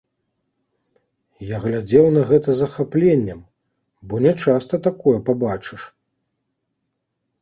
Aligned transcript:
Я 1.49 1.57
глядзеў 1.65 2.05
на 2.15 2.23
гэта 2.31 2.49
з 2.53 2.57
захапленнем, 2.61 3.39
бо 4.11 4.25
нячаста 4.27 4.75
такое 4.89 5.15
пабачыш. 5.29 5.81